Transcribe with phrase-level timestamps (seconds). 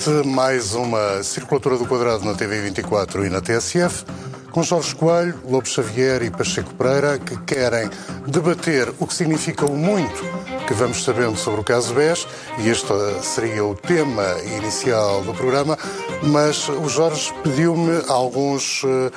[0.00, 4.04] noite, mais uma circulatura do quadrado na TV 24 e na TSF,
[4.50, 7.90] com Jorge Coelho, Lobo Xavier e Pacheco Pereira, que querem
[8.26, 10.24] debater o que significa o muito
[10.66, 12.26] que vamos sabendo sobre o caso BES,
[12.58, 12.86] e este
[13.22, 14.24] seria o tema
[14.56, 15.76] inicial do programa,
[16.22, 19.10] mas o Jorge pediu-me alguns uh,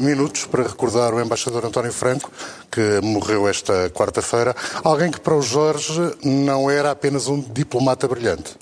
[0.00, 2.30] minutos para recordar o embaixador António Franco,
[2.70, 8.56] que morreu esta quarta-feira, alguém que para o Jorge não era apenas um diplomata brilhante.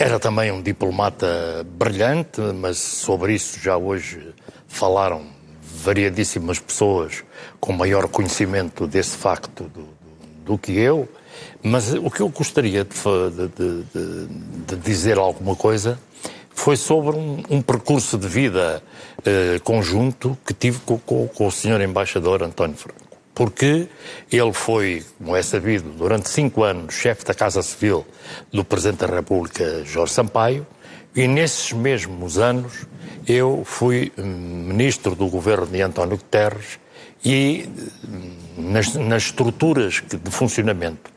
[0.00, 4.34] Era também um diplomata brilhante, mas sobre isso já hoje
[4.66, 5.26] falaram
[5.60, 7.22] variadíssimas pessoas
[7.60, 9.88] com maior conhecimento desse facto do, do,
[10.46, 11.06] do que eu.
[11.62, 14.26] Mas o que eu gostaria de, de, de,
[14.68, 16.00] de dizer alguma coisa
[16.48, 18.82] foi sobre um, um percurso de vida
[19.22, 23.09] eh, conjunto que tive com, com, com o senhor embaixador António Franco.
[23.34, 23.88] Porque
[24.30, 28.06] ele foi, como é sabido, durante cinco anos chefe da Casa Civil
[28.52, 30.66] do Presidente da República, Jorge Sampaio,
[31.14, 32.86] e nesses mesmos anos
[33.26, 34.22] eu fui hum,
[34.68, 36.78] ministro do governo de António Guterres
[37.24, 37.68] e
[38.06, 41.10] hum, nas, nas estruturas de funcionamento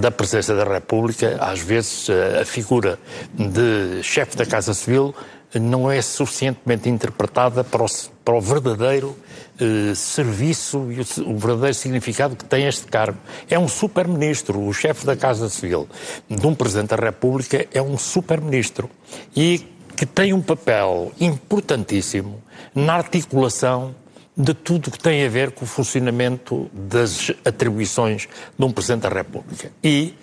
[0.00, 2.98] da Presidência da República, às vezes a figura
[3.32, 5.14] de chefe da Casa Civil
[5.54, 7.86] não é suficientemente interpretada para o,
[8.24, 9.16] para o verdadeiro
[9.60, 13.18] eh, serviço e o, o, verdadeiro significado que tem este cargo.
[13.48, 15.88] É um super-ministro, o chefe da Casa Civil
[16.28, 18.90] de um Presidente da República é um super-ministro
[19.34, 19.64] e
[19.96, 22.42] que tem um papel importantíssimo
[22.74, 23.94] na articulação
[24.38, 29.08] de tudo que tem a ver com o funcionamento das atribuições de um Presidente da
[29.08, 29.72] República.
[29.82, 30.14] E,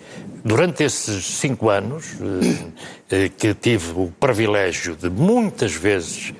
[0.42, 2.14] durante esses cinco anos,
[3.10, 6.32] eh, eh, que tive o privilégio de muitas vezes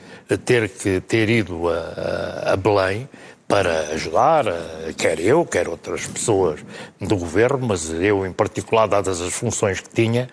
[0.46, 3.06] ter que ter ido a, a Belém
[3.46, 4.44] para ajudar,
[4.96, 6.64] quer eu, quer outras pessoas
[7.00, 10.28] do governo, mas eu em particular, dadas as funções que tinha,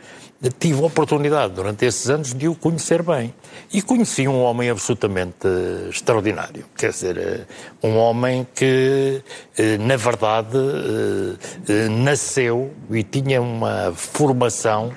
[0.50, 3.34] tive a oportunidade durante esses anos de o conhecer bem.
[3.72, 5.48] E conheci um homem absolutamente
[5.90, 6.66] extraordinário.
[6.76, 7.42] Quer dizer, eh,
[7.81, 9.22] um homem que,
[9.58, 10.58] eh, na verdade,
[11.70, 14.92] eh, nasceu e tinha uma formação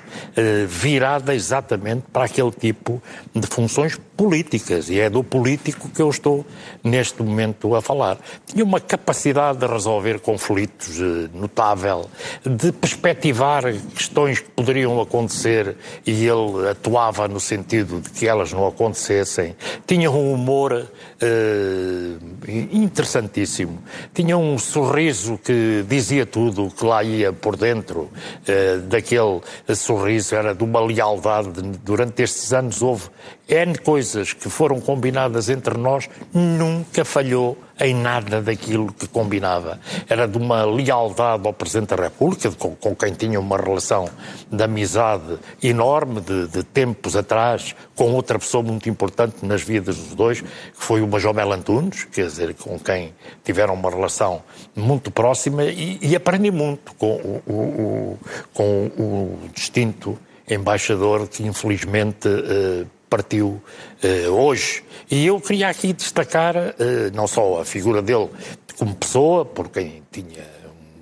[0.67, 3.01] virada exatamente para aquele tipo
[3.33, 4.89] de funções políticas.
[4.89, 6.45] E é do político que eu estou,
[6.83, 8.17] neste momento, a falar.
[8.45, 10.99] Tinha uma capacidade de resolver conflitos
[11.33, 12.09] notável,
[12.45, 13.63] de perspectivar
[13.95, 15.75] questões que poderiam acontecer acontecer
[16.05, 19.55] e ele atuava no sentido de que elas não acontecessem.
[19.85, 23.79] Tinha um humor uh, interessantíssimo.
[24.13, 29.41] Tinha um sorriso que dizia tudo que lá ia por dentro uh, daquele
[29.75, 30.35] sorriso.
[30.35, 31.61] Era de uma lealdade.
[31.83, 33.09] Durante estes anos houve
[33.47, 39.79] N coisas que foram combinadas entre nós, nunca falhou em nada daquilo que combinava.
[40.09, 44.09] Era de uma lealdade ao Presidente da República, com, com quem tinha uma relação
[44.51, 50.15] de amizade enorme de, de, tempos atrás, com outra pessoa muito importante nas vidas dos
[50.15, 53.13] dois, que foi o Major Mel Antunes, quer dizer, com quem
[53.43, 54.41] tiveram uma relação
[54.75, 58.19] muito próxima e, e aprendi muito com o, o, o,
[58.53, 60.17] com o distinto
[60.49, 63.61] embaixador que infelizmente eh, partiu
[64.03, 64.83] uh, hoje.
[65.09, 66.71] E eu queria aqui destacar uh,
[67.13, 68.29] não só a figura dele
[68.77, 70.45] como pessoa, por quem tinha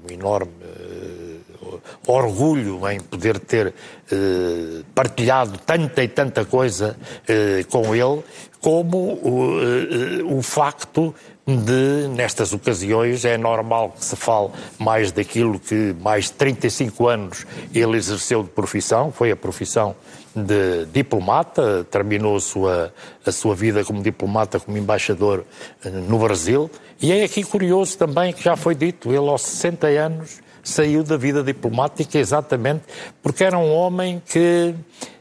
[0.08, 3.74] um enorme uh, orgulho em poder ter
[4.94, 6.96] partilhado tanta e tanta coisa
[7.70, 8.24] com ele,
[8.62, 11.14] como o, o facto
[11.48, 17.46] de, nestas ocasiões, é normal que se fale mais daquilo que mais de 35 anos
[17.74, 19.96] ele exerceu de profissão, foi a profissão
[20.36, 22.94] de diplomata, terminou a sua,
[23.26, 25.46] a sua vida como diplomata, como embaixador
[25.84, 26.70] eh, no Brasil.
[27.02, 31.16] E é aqui curioso também que já foi dito, ele aos 60 anos saiu da
[31.16, 32.84] vida diplomática exatamente
[33.22, 34.74] porque era um homem que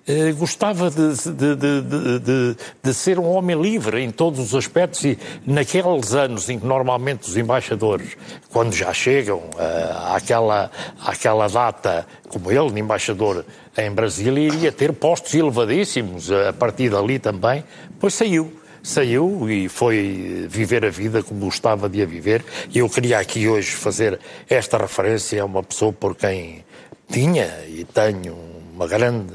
[0.07, 5.19] eh, gostava de, de, de, de, ser um homem livre em todos os aspectos e
[5.47, 8.17] naqueles anos em que normalmente os embaixadores,
[8.51, 10.71] quando já chegam uh, àquela,
[11.03, 13.47] àquela data, como ele, embaixador
[13.79, 17.65] em Brasília, iria ter postos elevadíssimos a partir dali também,
[17.99, 18.53] pois saiu
[18.85, 22.45] saiu e foi viver a vida como gostava de a viver.
[22.73, 26.65] E eu queria aqui hoje fazer esta referência a uma pessoa por quem
[27.11, 28.37] tinha e tenho
[28.75, 29.33] uma grande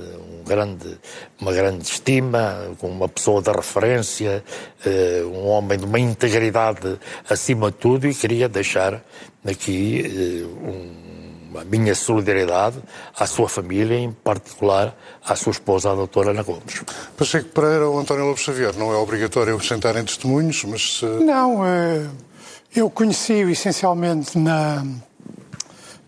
[0.50, 0.98] grande,
[1.40, 4.44] uma grande estima, uma pessoa da referência,
[4.84, 6.98] uh, um homem de uma integridade
[7.30, 9.00] acima de tudo e queria deixar
[9.46, 11.09] aqui uh, um,
[11.56, 12.78] a minha solidariedade
[13.18, 16.84] à sua família, em particular à sua esposa, a doutora Ana Gomes.
[17.18, 21.00] Pacheco Pereira ou António Lopes Xavier, não é obrigatório acrescentarem testemunhos, mas...
[21.00, 21.06] Se...
[21.06, 22.08] Não, eh,
[22.76, 24.84] eu conheci-o essencialmente na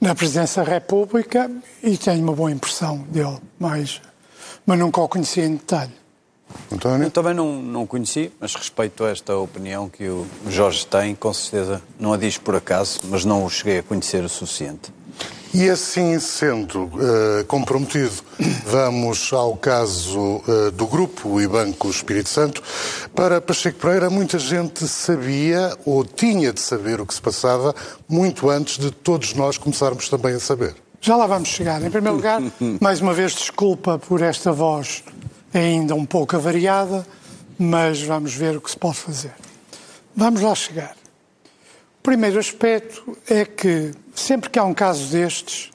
[0.01, 1.49] na Presidência da República
[1.83, 4.01] e tenho uma boa impressão dele, mas,
[4.65, 5.91] mas nunca o conheci em detalhe.
[6.71, 7.05] António?
[7.05, 11.31] Eu também não, não conheci, mas respeito a esta opinião que o Jorge tem, com
[11.31, 14.91] certeza não a diz por acaso, mas não o cheguei a conhecer o suficiente.
[15.53, 18.13] E assim sendo uh, comprometido,
[18.65, 22.63] vamos ao caso uh, do Grupo e Banco Espírito Santo.
[23.13, 27.75] Para Pacheco Pereira, muita gente sabia ou tinha de saber o que se passava
[28.07, 30.74] muito antes de todos nós começarmos também a saber.
[31.01, 31.83] Já lá vamos chegar.
[31.83, 32.42] Em primeiro lugar,
[32.80, 35.03] mais uma vez, desculpa por esta voz
[35.53, 37.06] ainda um pouco avariada,
[37.59, 39.33] mas vamos ver o que se pode fazer.
[40.15, 41.00] Vamos lá chegar.
[42.03, 45.69] Primeiro aspecto é que, sempre que há um caso destes,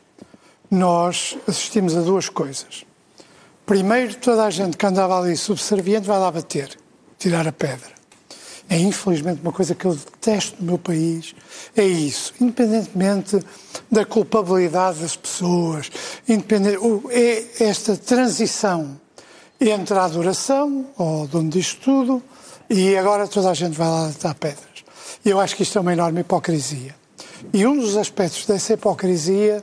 [0.69, 2.85] nós assistimos a duas coisas.
[3.65, 6.77] Primeiro, toda a gente que andava ali subserviente vai lá bater,
[7.17, 7.95] tirar a pedra.
[8.69, 11.33] É infelizmente uma coisa que eu detesto no meu país.
[11.77, 12.35] É isso.
[12.41, 13.39] Independentemente
[13.89, 15.91] da culpabilidade das pessoas,
[16.29, 16.79] independente,
[17.11, 19.01] é esta transição
[19.61, 22.23] entre a adoração, ao dono disto tudo,
[22.69, 24.76] e agora toda a gente vai lá dar pedras.
[25.29, 26.95] Eu acho que isto é uma enorme hipocrisia.
[27.53, 29.63] E um dos aspectos dessa hipocrisia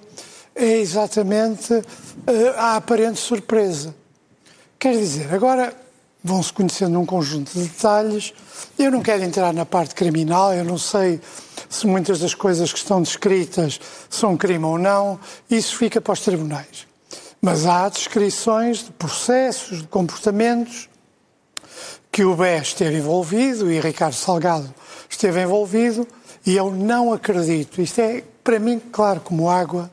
[0.54, 1.83] é exatamente uh,
[2.57, 3.95] a aparente surpresa.
[4.77, 5.74] Quer dizer, agora
[6.21, 8.33] vão-se conhecendo um conjunto de detalhes.
[8.77, 11.21] Eu não quero entrar na parte criminal, eu não sei
[11.69, 13.80] se muitas das coisas que estão descritas
[14.10, 15.18] são crime ou não,
[15.50, 16.86] isso fica para os tribunais.
[17.42, 20.89] Mas há descrições de processos, de comportamentos
[22.12, 24.82] que o BES esteve envolvido e Ricardo Salgado
[25.13, 26.07] esteve envolvido
[26.45, 29.92] e eu não acredito, isto é para mim claro como água,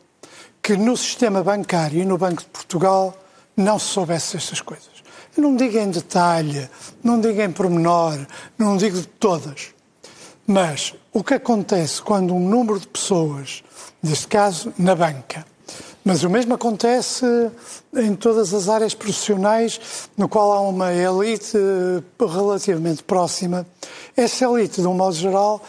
[0.63, 3.17] que no sistema bancário e no Banco de Portugal
[3.57, 4.91] não se soubesse estas coisas.
[5.37, 6.69] Eu não digo em detalhe,
[7.03, 8.27] não digo em pormenor,
[8.59, 9.69] não digo de todas.
[10.47, 13.63] Mas o que acontece quando um número de pessoas,
[14.03, 15.47] neste caso na banca,
[16.05, 17.25] mas o mesmo acontece
[17.95, 21.59] em todas as áreas profissionais no qual há uma elite
[22.19, 23.67] relativamente próxima.
[24.17, 25.63] Essa elite, de um modo geral,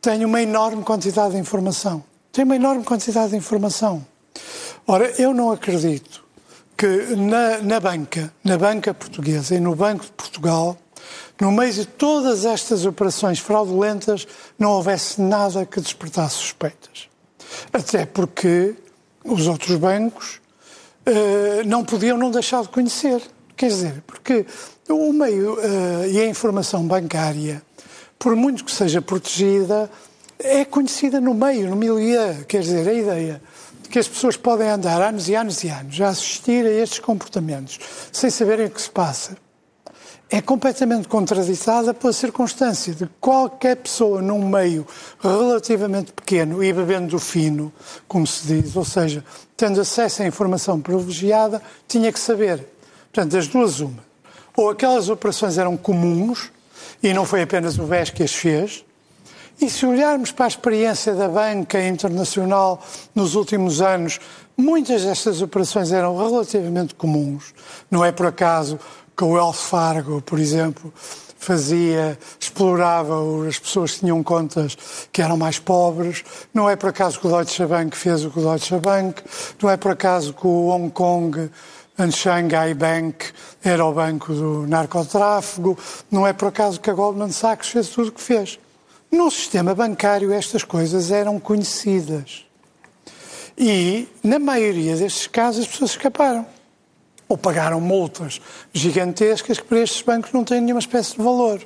[0.00, 2.04] tem uma enorme quantidade de informação.
[2.30, 4.04] Tem uma enorme quantidade de informação.
[4.86, 6.24] Ora, eu não acredito
[6.76, 10.76] que na, na banca, na banca portuguesa e no Banco de Portugal,
[11.40, 14.26] no meio de todas estas operações fraudulentas,
[14.58, 17.08] não houvesse nada que despertasse suspeitas.
[17.72, 18.76] Até porque
[19.24, 20.40] os outros bancos
[21.06, 23.22] uh, não podiam não deixar de conhecer.
[23.56, 24.46] Quer dizer, porque
[24.88, 27.62] o meio uh, e a informação bancária,
[28.18, 29.90] por muito que seja protegida,
[30.38, 32.44] é conhecida no meio, no milieu.
[32.46, 33.42] Quer dizer, a ideia
[33.82, 36.98] de que as pessoas podem andar anos e anos e anos a assistir a estes
[37.00, 37.78] comportamentos
[38.12, 39.36] sem saberem o que se passa
[40.30, 44.86] é completamente contraditada pela circunstância de qualquer pessoa num meio
[45.20, 47.72] relativamente pequeno e bebendo do fino,
[48.06, 49.24] como se diz, ou seja,
[49.56, 52.66] tendo acesso à informação privilegiada, tinha que saber.
[53.10, 54.06] Portanto, das duas, uma.
[54.54, 56.50] Ou aquelas operações eram comuns,
[57.02, 58.84] e não foi apenas o BES que as fez,
[59.60, 62.80] e se olharmos para a experiência da banca internacional
[63.14, 64.20] nos últimos anos,
[64.56, 67.54] muitas destas operações eram relativamente comuns.
[67.90, 68.78] Não é por acaso
[69.18, 70.94] que o Wells Fargo, por exemplo,
[71.36, 73.16] fazia, explorava
[73.48, 74.78] as pessoas que tinham contas
[75.10, 76.22] que eram mais pobres.
[76.54, 79.20] Não é por acaso que o Deutsche Bank fez o que o Deutsche Bank.
[79.60, 81.50] Não é por acaso que o Hong Kong
[81.98, 83.32] and Shanghai Bank
[83.64, 85.76] era o banco do narcotráfego.
[86.12, 88.56] Não é por acaso que a Goldman Sachs fez tudo o que fez.
[89.10, 92.46] No sistema bancário estas coisas eram conhecidas.
[93.58, 96.46] E, na maioria destes casos, as pessoas escaparam
[97.28, 98.40] ou pagaram multas
[98.72, 101.60] gigantescas que para estes bancos não têm nenhuma espécie de valor.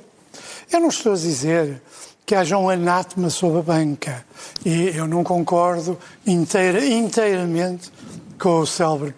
[0.71, 1.81] Eu não estou a dizer
[2.25, 4.25] que haja um anátema sobre a banca
[4.65, 7.91] e eu não concordo inteira, inteiramente
[8.39, 9.13] com o célebre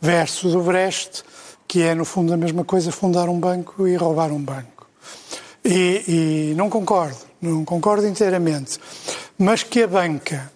[0.00, 1.24] verso do Brecht,
[1.66, 4.88] que é, no fundo, a mesma coisa fundar um banco e roubar um banco.
[5.64, 8.78] E, e não concordo, não concordo inteiramente.
[9.36, 10.52] Mas que a banca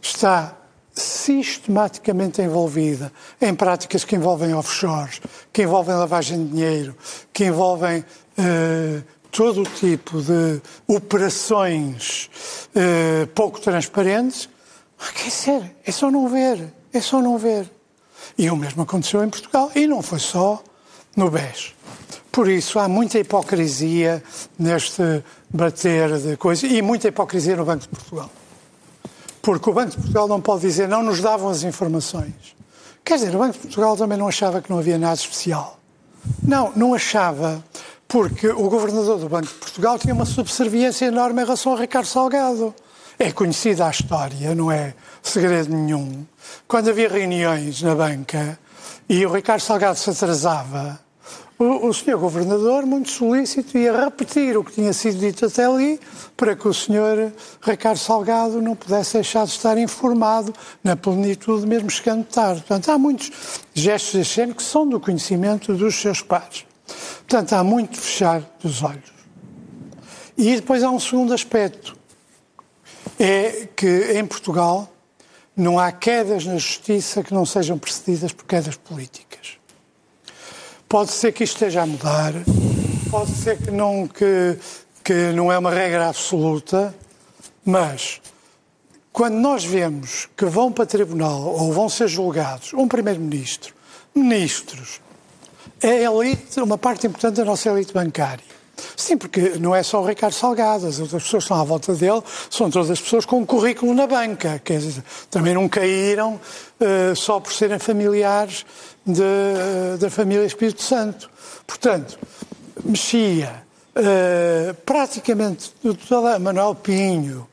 [0.00, 0.56] está
[0.94, 5.20] sistematicamente envolvida em práticas que envolvem offshores,
[5.52, 6.96] que envolvem lavagem de dinheiro,
[7.32, 8.04] que envolvem
[8.38, 12.30] eh, todo o tipo de operações
[12.74, 14.48] eh, pouco transparentes,
[15.14, 17.68] quer dizer, é só não ver, é só não ver.
[18.38, 20.62] E o mesmo aconteceu em Portugal, e não foi só
[21.16, 21.74] no BES.
[22.30, 24.22] Por isso, há muita hipocrisia
[24.58, 28.30] neste bater de coisas, e muita hipocrisia no Banco de Portugal.
[29.44, 32.32] Porque o Banco de Portugal não pode dizer não nos davam as informações.
[33.04, 35.78] Quer dizer, o Banco de Portugal também não achava que não havia nada especial.
[36.42, 37.62] Não, não achava,
[38.08, 42.06] porque o governador do Banco de Portugal tinha uma subserviência enorme em relação ao Ricardo
[42.06, 42.74] Salgado.
[43.18, 46.24] É conhecida a história, não é segredo nenhum.
[46.66, 48.58] Quando havia reuniões na banca
[49.06, 50.98] e o Ricardo Salgado se atrasava,
[51.58, 56.00] o, o senhor governador, muito solícito, ia repetir o que tinha sido dito até ali
[56.36, 57.32] para que o senhor
[57.62, 62.60] Ricardo Salgado não pudesse deixar de estar informado na plenitude, mesmo chegando tarde.
[62.62, 63.30] Portanto, há muitos
[63.72, 66.66] gestos de cena que são do conhecimento dos seus pares.
[67.18, 69.14] Portanto, há muito fechar dos olhos.
[70.36, 71.96] E depois há um segundo aspecto.
[73.18, 74.90] É que em Portugal
[75.56, 79.23] não há quedas na justiça que não sejam precedidas por quedas políticas.
[80.94, 82.32] Pode ser que isto esteja a mudar,
[83.10, 84.56] pode ser que não, que,
[85.02, 86.94] que não é uma regra absoluta,
[87.64, 88.20] mas
[89.12, 93.74] quando nós vemos que vão para tribunal ou vão ser julgados um primeiro-ministro,
[94.14, 95.00] ministros,
[95.82, 98.53] é elite, uma parte importante da nossa elite bancária.
[98.96, 101.94] Sim, porque não é só o Ricardo Salgado, as outras pessoas que estão à volta
[101.94, 106.34] dele são todas as pessoas com um currículo na banca, quer dizer, também não caíram
[106.34, 108.64] uh, só por serem familiares
[109.06, 111.30] de, da família Espírito Santo.
[111.66, 112.18] Portanto,
[112.84, 113.62] mexia
[113.94, 115.72] uh, praticamente
[116.08, 117.46] toda Manuel Pinho,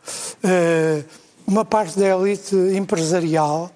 [0.43, 1.03] uh,
[1.45, 3.71] uma parte da elite empresarial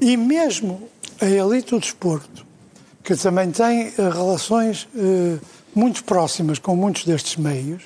[0.00, 0.88] e mesmo
[1.20, 2.46] a elite do desporto,
[3.02, 5.40] que também tem relações uh,
[5.74, 7.82] muito próximas com muitos destes meios,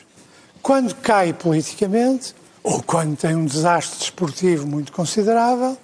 [0.63, 5.77] quando cai politicamente, ou quando tem um desastre desportivo muito considerável,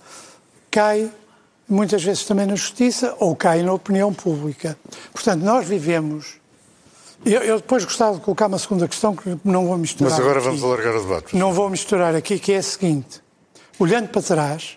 [0.70, 1.11] cai
[1.68, 4.76] muitas vezes também na justiça ou cai na opinião pública.
[5.12, 6.34] Portanto, nós vivemos.
[7.25, 10.11] Eu, eu, depois gostava de colocar uma segunda questão que não vou misturar.
[10.11, 10.49] Mas agora aqui.
[10.49, 11.37] vamos alargar o debate.
[11.37, 13.23] Não vou misturar aqui, que é a seguinte:
[13.78, 14.76] olhando para trás,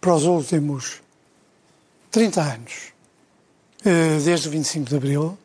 [0.00, 1.00] para os últimos
[2.10, 2.72] 30 anos,
[3.84, 5.38] eh, desde o 25 de Abril,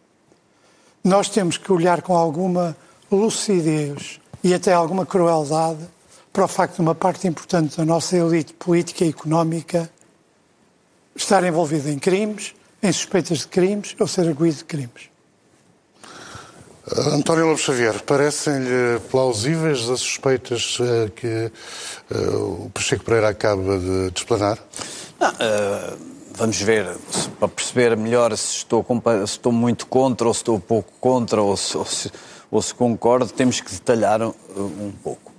[1.04, 2.76] nós temos que olhar com alguma
[3.12, 5.86] lucidez e até alguma crueldade
[6.32, 9.90] para o facto de uma parte importante da nossa elite política e económica
[11.16, 15.14] estar envolvida em crimes, em suspeitas de crimes ou ser arguído de crimes.
[17.14, 21.52] António Lopes Xavier, parecem-lhe plausíveis as suspeitas uh, que
[22.12, 24.60] uh, o Pacheco Pereira acaba de explanar?
[25.18, 26.98] Não, uh, vamos ver,
[27.40, 31.56] para perceber melhor se estou, se estou, muito contra ou se estou pouco contra ou
[31.56, 32.12] se, ou se,
[32.50, 35.32] ou se concordo, temos que detalhar um, um pouco.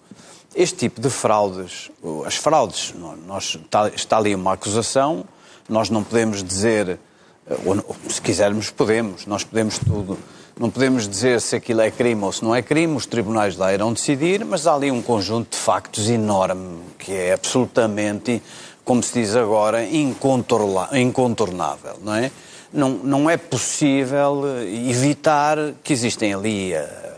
[0.54, 1.90] Este tipo de fraudes,
[2.24, 2.94] as fraudes,
[3.26, 5.24] nós, está, está ali uma acusação,
[5.68, 6.98] nós não podemos dizer,
[7.46, 10.16] eh, ou, se quisermos, podemos, nós podemos tudo.
[10.56, 13.74] Não podemos dizer se aquilo é crime ou se não é crime, os tribunais lá
[13.74, 18.40] irão decidir, mas há ali um conjunto de factos enorme, que é absolutamente,
[18.84, 22.30] como se diz agora, incontornável, não é?
[22.72, 24.42] Não, não é possível
[24.88, 27.14] evitar que existem ali uh,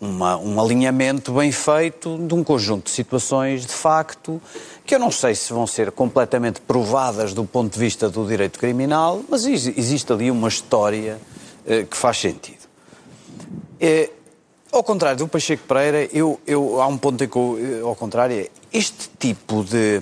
[0.00, 4.40] uma, um alinhamento bem feito de um conjunto de situações de facto
[4.86, 8.58] que eu não sei se vão ser completamente provadas do ponto de vista do direito
[8.58, 11.18] criminal, mas existe ali uma história
[11.66, 12.66] eh, que faz sentido.
[13.78, 14.10] É,
[14.72, 17.94] ao contrário do Pacheco Pereira, eu, eu, há um ponto em que, eu, eh, ao
[17.94, 20.00] contrário, é este tipo de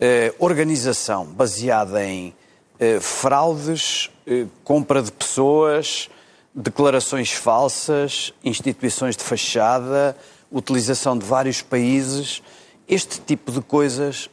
[0.00, 2.34] eh, organização baseada em
[2.78, 6.08] eh, fraudes, eh, compra de pessoas,
[6.54, 10.16] declarações falsas, instituições de fachada,
[10.50, 12.42] utilização de vários países
[12.90, 14.28] este tipo de coisas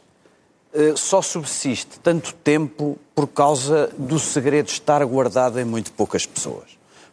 [0.74, 6.66] uh, só subsiste tanto tempo por causa do segredo estar guardado em muito poucas pessoas.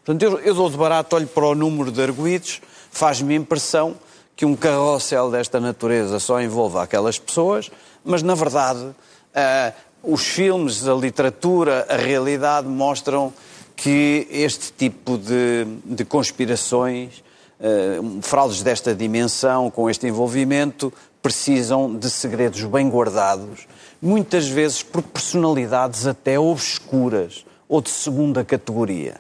[0.03, 3.95] Portanto, eu, eu dou de barato, olho para o número de arguídos, faz-me impressão
[4.35, 7.71] que um carrossel desta natureza só envolva aquelas pessoas,
[8.05, 13.33] mas na verdade uh, os filmes, a literatura, a realidade mostram
[13.75, 17.25] que este tipo de, de conspirações,
[17.59, 20.93] uh, fraudes desta dimensão, com este envolvimento,
[21.23, 23.67] precisam de segredos bem guardados,
[24.01, 29.17] muitas vezes por personalidades até obscuras ou de segunda categoria.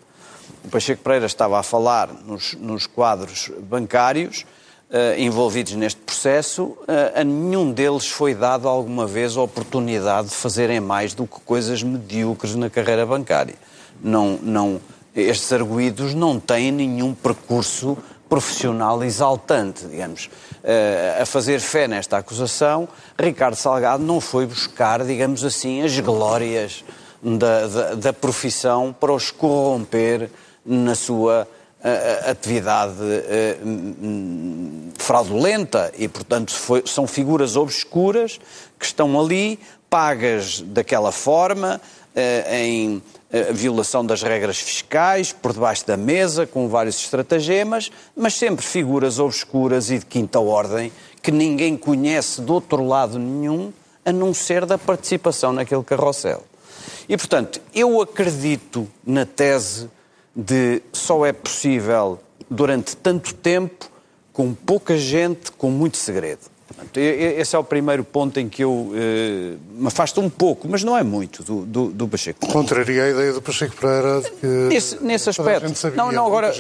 [0.63, 4.45] O Pacheco Pereira estava a falar nos, nos quadros bancários
[5.19, 10.81] envolvidos neste processo, uh, a nenhum deles foi dado alguma vez a oportunidade de fazerem
[10.81, 13.55] mais do que coisas medíocres na carreira bancária.
[14.03, 14.81] Não, não,
[15.15, 17.97] estes arguídos não têm nenhum percurso
[18.29, 20.29] profissional exaltante, digamos.
[20.63, 26.85] Eh, a fazer fé nesta acusação, Ricardo Salgado não foi buscar, digamos assim, as glórias
[27.23, 30.31] da, da, da profissão para os corromper
[30.65, 31.47] na sua
[31.85, 33.55] uh, atividade uh,
[34.97, 38.41] fraudulenta e, portanto, foi, são figuras obscuras
[38.79, 39.59] que estão ali
[39.91, 41.81] pagas daquela forma,
[42.17, 48.35] eh, em eh, violação das regras fiscais, por debaixo da mesa, com vários estratagemas, mas
[48.35, 53.73] sempre figuras obscuras e de quinta ordem que ninguém conhece de outro lado nenhum,
[54.05, 56.43] a não ser da participação naquele carrossel.
[57.09, 59.89] E, portanto, eu acredito na tese
[60.35, 63.91] de só é possível durante tanto tempo,
[64.33, 66.41] com pouca gente, com muito segredo.
[66.97, 70.97] Esse é o primeiro ponto em que eu eh, me afasto um pouco, mas não
[70.97, 72.47] é muito, do, do, do Pacheco.
[72.47, 75.75] Contraria a ideia do Pacheco Pereira de que nesse, nesse aspecto.
[75.75, 76.53] Sabia, não, não, agora.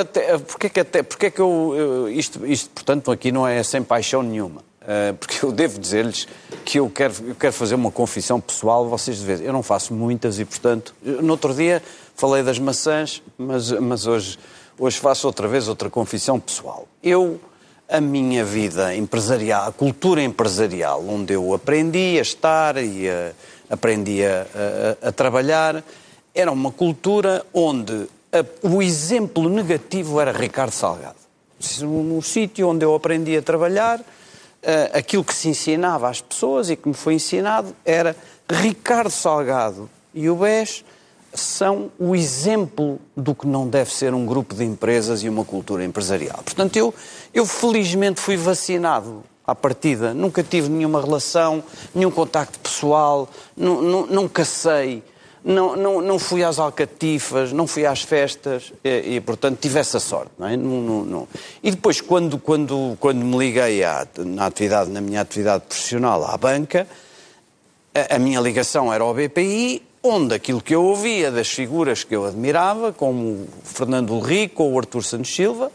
[0.00, 2.08] Até, porque é que, até, porque é que eu.
[2.10, 4.62] Isto, isto, portanto, aqui não é sem paixão nenhuma.
[4.82, 6.26] Uh, porque eu devo dizer-lhes
[6.64, 9.40] que eu quero, eu quero fazer uma confissão pessoal, vocês de vez.
[9.40, 11.82] Eu não faço muitas e, portanto, no outro dia
[12.16, 14.38] falei das maçãs, mas, mas hoje,
[14.78, 16.88] hoje faço outra vez outra confissão pessoal.
[17.02, 17.40] Eu
[17.90, 23.32] a minha vida empresarial, a cultura empresarial, onde eu aprendi a estar e a,
[23.68, 24.46] aprendi a,
[25.02, 25.82] a, a, trabalhar,
[26.32, 28.06] era uma cultura onde
[28.62, 31.16] o exemplo negativo era Ricardo Salgado.
[31.82, 34.00] No sítio onde eu aprendi a trabalhar,
[34.92, 38.14] aquilo que se ensinava às pessoas e que me foi ensinado era
[38.48, 40.84] Ricardo Salgado e o BES
[41.32, 45.84] são o exemplo do que não deve ser um grupo de empresas e uma cultura
[45.84, 46.40] empresarial.
[46.44, 46.92] Portanto, eu,
[47.32, 50.12] eu felizmente fui vacinado à partida.
[50.12, 51.62] Nunca tive nenhuma relação,
[51.94, 55.02] nenhum contacto pessoal, não cacei,
[55.44, 59.98] não, não, não fui às alcatifas, não fui às festas e, e portanto, tive essa
[59.98, 60.32] sorte.
[60.38, 60.56] Não é?
[60.56, 61.28] não, não, não.
[61.62, 66.36] E depois, quando, quando, quando me liguei à, na, atividade, na minha atividade profissional à
[66.36, 66.86] banca,
[67.94, 72.14] a, a minha ligação era ao BPI, onde aquilo que eu ouvia das figuras que
[72.14, 75.70] eu admirava, como o Fernando Rico ou o Artur Santos Silva,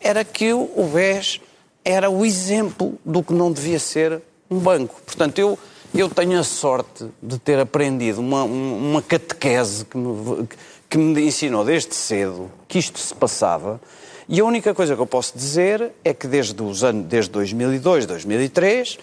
[0.00, 1.40] era que o BES
[1.84, 4.20] era o exemplo do que não devia ser
[4.50, 5.00] um banco.
[5.04, 5.58] Portanto, eu,
[5.94, 10.48] eu tenho a sorte de ter aprendido uma, uma catequese que me,
[10.88, 13.80] que me ensinou desde cedo que isto se passava.
[14.28, 18.04] E a única coisa que eu posso dizer é que desde os anos, desde 2002,
[18.06, 18.98] 2003,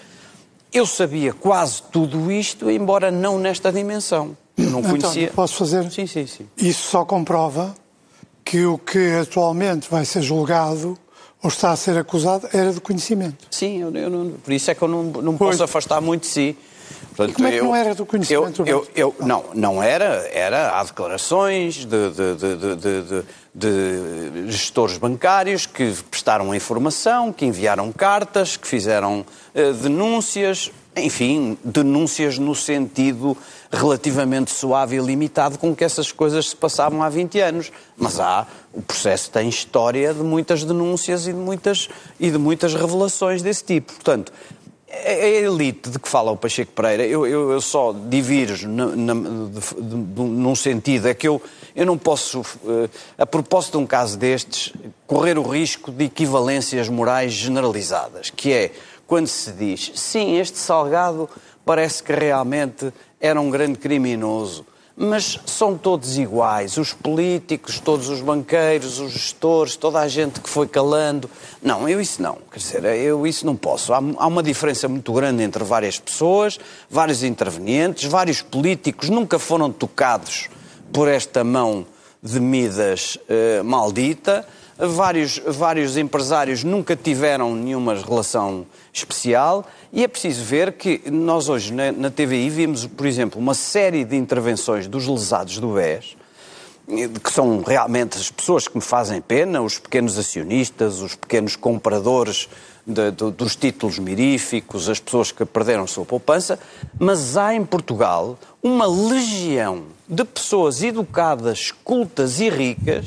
[0.72, 4.38] eu sabia quase tudo isto, embora não nesta dimensão.
[4.58, 5.32] Eu não conhecia.
[5.36, 5.90] posso fazer?
[5.92, 6.48] Sim, sim, sim.
[6.58, 7.76] Isso só comprova
[8.44, 10.98] que o que atualmente vai ser julgado
[11.42, 13.48] ou está a ser acusado era de conhecimento.
[13.50, 16.28] Sim, eu, eu não, por isso é que eu não, não posso afastar muito de
[16.28, 16.58] si.
[17.16, 18.64] Portanto, e como é que eu, não era do conhecimento?
[18.66, 20.28] Eu, eu, eu, não, não era.
[20.34, 22.36] Era, há declarações de, de,
[22.76, 29.22] de, de, gestores bancários que prestaram informação, que enviaram cartas, que fizeram
[29.56, 33.36] uh, denúncias enfim, denúncias no sentido
[33.72, 37.72] relativamente suave e limitado com que essas coisas se passavam há 20 anos.
[37.98, 42.74] Mas há, o processo tem história de muitas denúncias e de muitas, e de muitas
[42.74, 43.94] revelações desse tipo.
[43.94, 44.32] Portanto,
[45.04, 51.08] a elite de que fala o Pacheco Pereira, eu, eu, eu só divirjo num sentido,
[51.08, 51.42] é que eu,
[51.76, 54.74] eu não posso, uh, a propósito de um caso destes,
[55.06, 58.72] correr o risco de equivalências morais generalizadas, que é
[59.06, 61.30] quando se diz, sim, este Salgado
[61.66, 64.66] parece que realmente era um grande criminoso,
[64.98, 70.50] mas são todos iguais, os políticos, todos os banqueiros, os gestores, toda a gente que
[70.50, 71.30] foi calando.
[71.62, 73.94] Não, eu isso não, quer dizer, eu isso não posso.
[73.94, 76.58] Há, há uma diferença muito grande entre várias pessoas,
[76.90, 80.50] vários intervenientes, vários políticos nunca foram tocados
[80.94, 81.86] por esta mão
[82.24, 90.44] de Midas eh, maldita vários, vários empresários nunca tiveram nenhuma relação especial e é preciso
[90.44, 95.08] ver que nós hoje na, na TVI vimos, por exemplo, uma série de intervenções dos
[95.08, 96.18] lesados do BES,
[97.24, 102.48] que são realmente as pessoas que me fazem pena, os pequenos acionistas, os pequenos compradores
[102.86, 106.60] de, de, dos títulos miríficos, as pessoas que perderam sua poupança,
[107.00, 113.06] mas há em Portugal uma legião de pessoas educadas, cultas e ricas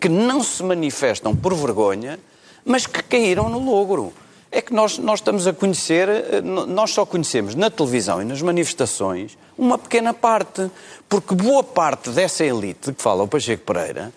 [0.00, 2.18] que não se manifestam por vergonha,
[2.64, 4.12] mas que caíram no logro.
[4.50, 8.42] É que nós, nós estamos a conhecer, eh, nós só conhecemos na televisão e nas
[8.42, 10.68] manifestações uma pequena parte,
[11.08, 14.12] porque boa parte dessa elite que fala o Pacheco Pereira,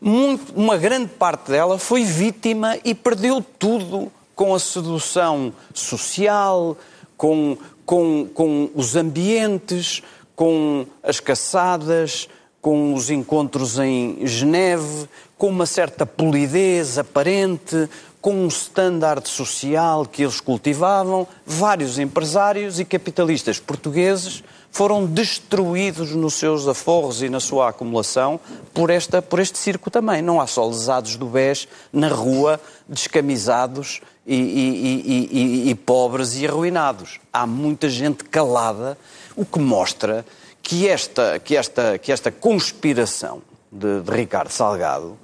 [0.00, 6.76] muito, uma grande parte dela foi vítima e perdeu tudo com a sedução social,
[7.16, 10.02] com, com, com os ambientes,
[10.36, 12.28] com as caçadas,
[12.62, 17.88] com os encontros em Geneve, com uma certa polidez aparente,
[18.20, 26.34] com um standard social que eles cultivavam, vários empresários e capitalistas portugueses foram destruídos nos
[26.34, 28.38] seus aforros e na sua acumulação
[28.72, 30.22] por, esta, por este circo também.
[30.22, 36.46] Não há só lesados do BES na rua, descamisados e, e, e, e, pobres e
[36.46, 37.18] arruinados.
[37.32, 38.96] Há muita gente calada,
[39.36, 40.24] o que mostra
[40.62, 45.18] que esta, que esta, que esta conspiração de, de Ricardo Salgado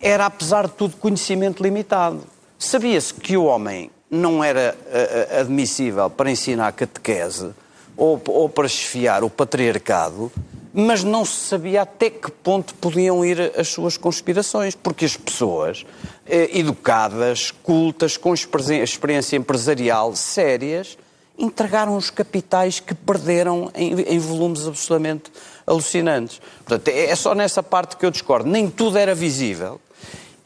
[0.00, 2.22] era, apesar de tudo, conhecimento limitado.
[2.58, 7.50] Sabia-se que o homem não era uh, admissível para ensinar catequese
[7.96, 10.32] ou, ou para esfiar o patriarcado,
[10.72, 15.84] mas não se sabia até que ponto podiam ir as suas conspirações, porque as pessoas
[16.26, 20.96] eh, educadas, cultas, com experiência empresarial sérias,
[21.40, 25.32] entregaram os capitais que perderam em, em volumes absolutamente
[25.66, 26.40] alucinantes.
[26.64, 28.48] Portanto, é, é só nessa parte que eu discordo.
[28.48, 29.80] Nem tudo era visível.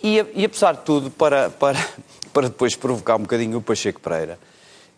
[0.02, 1.78] E, e apesar de tudo, para, para,
[2.32, 4.38] para depois provocar um bocadinho o Pacheco Pereira,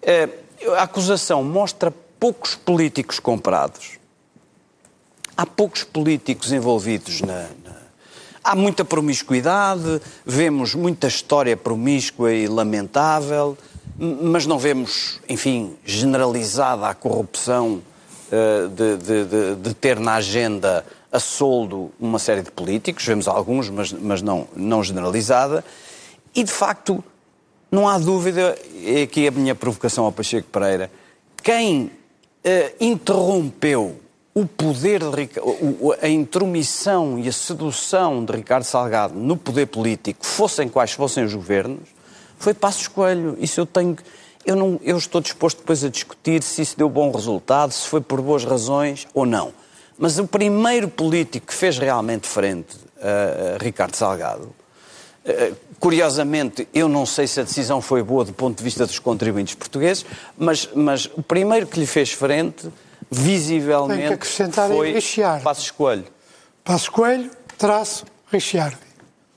[0.03, 0.29] eh,
[0.77, 3.99] a acusação mostra poucos políticos comprados.
[5.37, 7.77] Há poucos políticos envolvidos na, na...
[8.43, 13.59] Há muita promiscuidade, vemos muita história promíscua e lamentável,
[13.99, 17.83] mas não vemos, enfim, generalizada a corrupção
[18.31, 23.27] uh, de, de, de, de, ter na agenda a soldo uma série de políticos, vemos
[23.27, 25.65] alguns, mas, mas não, não generalizada,
[26.35, 27.03] e de facto
[27.71, 30.91] não há dúvida, é aqui a minha provocação ao Pacheco Pereira,
[31.43, 31.91] quem uh,
[32.79, 34.01] interrompeu
[34.35, 35.31] o poder de
[36.03, 41.33] a intromissão e a sedução de Ricardo Salgado no poder político, fossem quais fossem os
[41.33, 41.96] governos,
[42.39, 43.37] foi Passos Coelho.
[43.41, 43.97] Isso eu tenho.
[44.45, 48.01] Eu, não, eu estou disposto depois a discutir se isso deu bom resultado, se foi
[48.01, 49.53] por boas razões ou não.
[49.99, 54.55] Mas o primeiro político que fez realmente frente a, a Ricardo Salgado
[55.25, 58.99] uh, Curiosamente, eu não sei se a decisão foi boa do ponto de vista dos
[58.99, 62.69] contribuintes portugueses, mas, mas o primeiro que lhe fez frente,
[63.11, 64.99] visivelmente, Tem que acrescentar foi.
[65.43, 66.07] Passos Coelho.
[66.65, 68.79] Passos Coelho, traço, Ricciardi.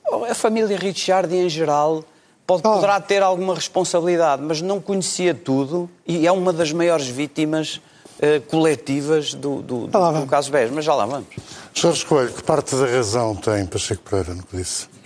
[0.09, 2.05] Oh, a família Ricciardi, em geral,
[2.49, 7.75] pode, poderá ter alguma responsabilidade, mas não conhecia tudo e é uma das maiores vítimas
[8.17, 10.71] uh, coletivas do, do, do, do caso BES.
[10.71, 11.27] Mas já lá vamos.
[11.73, 14.87] Jorge Coelho, que parte da razão tem Pacheco Pereira no que disse?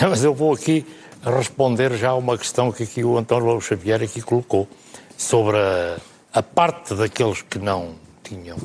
[0.00, 0.86] Não, mas eu vou aqui
[1.22, 4.68] responder já a uma questão que aqui o António Lobo Xavier aqui colocou
[5.16, 5.96] sobre a,
[6.32, 8.56] a parte daqueles que não tinham,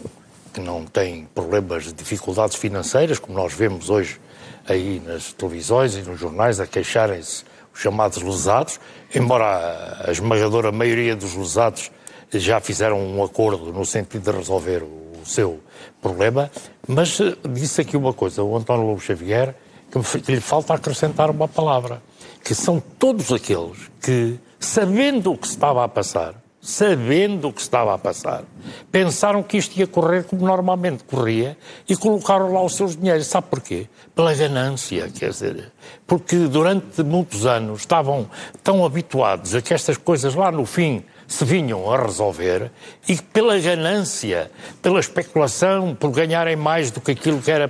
[0.53, 4.21] que não têm problemas de dificuldades financeiras, como nós vemos hoje
[4.69, 7.43] aí nas televisões e nos jornais a queixarem-se
[7.73, 8.79] os chamados lesados,
[9.13, 11.91] embora a esmagadora maioria dos lesados
[12.31, 15.59] já fizeram um acordo no sentido de resolver o seu
[16.01, 16.51] problema,
[16.87, 19.55] mas eh, disse aqui uma coisa, o António Lobo Xavier,
[19.91, 22.01] que lhe falta acrescentar uma palavra,
[22.43, 27.93] que são todos aqueles que, sabendo o que estava a passar, sabendo o que estava
[27.93, 28.45] a passar,
[28.89, 31.57] pensaram que isto ia correr como normalmente corria
[31.89, 33.27] e colocaram lá os seus dinheiros.
[33.27, 33.89] Sabe porquê?
[34.15, 35.73] Pela ganância, quer dizer,
[36.07, 38.29] porque durante muitos anos estavam
[38.63, 42.71] tão habituados a que estas coisas lá no fim se vinham a resolver
[43.09, 44.49] e pela ganância,
[44.81, 47.69] pela especulação, por ganharem mais do que aquilo que era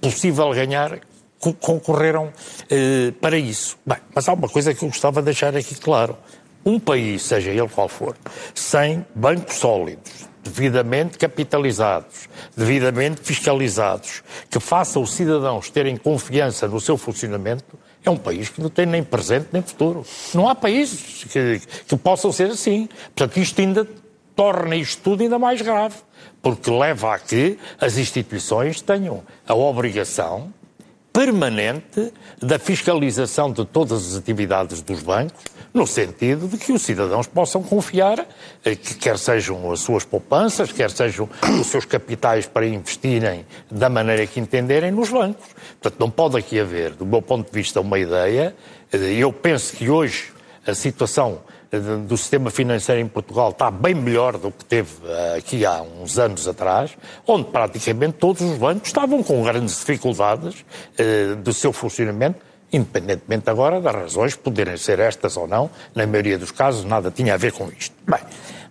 [0.00, 1.00] possível ganhar,
[1.60, 2.32] concorreram
[2.70, 3.76] eh, para isso.
[3.84, 6.16] Bem, mas há uma coisa que eu gostava de deixar aqui claro.
[6.68, 8.14] Um país, seja ele qual for,
[8.54, 16.98] sem bancos sólidos, devidamente capitalizados, devidamente fiscalizados, que faça os cidadãos terem confiança no seu
[16.98, 20.04] funcionamento, é um país que não tem nem presente nem futuro.
[20.34, 22.86] Não há países que, que possam ser assim.
[23.16, 23.88] Portanto, isto ainda
[24.36, 25.96] torna isto tudo ainda mais grave,
[26.42, 30.52] porque leva a que as instituições tenham a obrigação
[31.18, 35.42] permanente da fiscalização de todas as atividades dos bancos,
[35.74, 38.24] no sentido de que os cidadãos possam confiar,
[38.64, 41.28] eh, que quer sejam as suas poupanças, quer sejam
[41.60, 45.44] os seus capitais para investirem da maneira que entenderem nos bancos.
[45.80, 48.54] Portanto, não pode aqui haver, do meu ponto de vista, uma ideia.
[48.92, 50.30] Eh, eu penso que hoje
[50.64, 51.40] a situação
[52.06, 56.18] do sistema financeiro em Portugal está bem melhor do que teve eh, aqui há uns
[56.18, 60.64] anos atrás, onde praticamente todos os bancos estavam com grandes dificuldades
[60.96, 62.40] eh, do seu funcionamento,
[62.72, 67.34] independentemente agora das razões poderem ser estas ou não, na maioria dos casos nada tinha
[67.34, 67.94] a ver com isto.
[68.06, 68.20] Bem,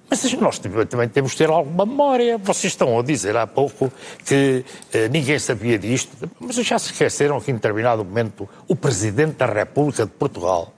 [0.10, 2.38] mas nós também temos de ter alguma memória.
[2.38, 3.92] Vocês estão a dizer há pouco
[4.26, 9.34] que eh, ninguém sabia disto, mas já se esqueceram que em determinado momento o Presidente
[9.34, 10.74] da República de Portugal,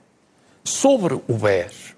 [0.64, 1.89] sobre o BES,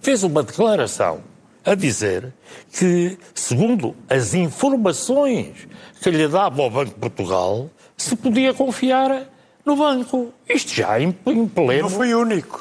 [0.00, 1.20] fez uma declaração
[1.64, 2.32] a dizer
[2.72, 5.68] que, segundo as informações
[6.02, 9.26] que lhe dava o Banco de Portugal, se podia confiar
[9.64, 10.32] no banco.
[10.48, 11.82] Isto já em, em pleno.
[11.82, 12.60] Não foi único.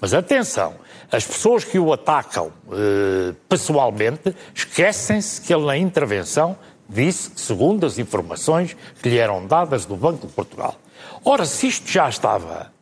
[0.00, 0.74] Mas atenção,
[1.10, 6.56] As pessoas que o atacam eh, pessoalmente esquecem-se que ele, na intervenção,
[6.88, 10.76] disse que, segundo as informações que lhe eram dadas do Banco de Portugal.
[11.24, 12.72] Ora, se isto já estava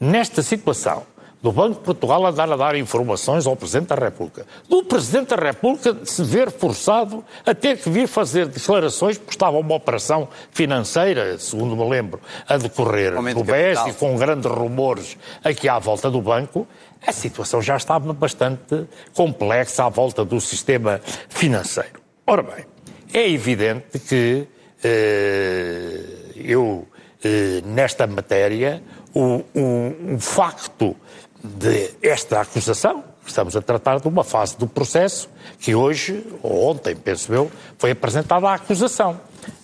[0.00, 1.04] nesta situação,
[1.44, 5.36] do Banco de Portugal andar a dar informações ao Presidente da República, do Presidente da
[5.36, 11.38] República se ver forçado a ter que vir fazer declarações, porque estava uma operação financeira,
[11.38, 16.22] segundo me lembro, a decorrer no BES e com grandes rumores aqui à volta do
[16.22, 16.66] banco,
[17.06, 22.00] a situação já estava bastante complexa à volta do sistema financeiro.
[22.26, 22.64] Ora bem,
[23.12, 24.48] é evidente que
[24.82, 26.00] eh,
[26.36, 26.88] eu,
[27.22, 28.82] eh, nesta matéria,
[29.14, 30.96] o, o, o facto
[31.44, 35.28] de esta acusação, estamos a tratar de uma fase do processo
[35.58, 39.20] que hoje, ou ontem, penso eu, foi apresentada a acusação.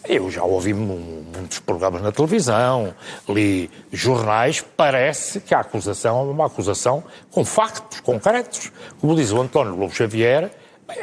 [0.07, 2.95] Eu já ouvi muitos programas na televisão,
[3.27, 8.71] li jornais, parece que a acusação é uma acusação com factos concretos.
[9.01, 10.51] Como diz o António Lobo Xavier,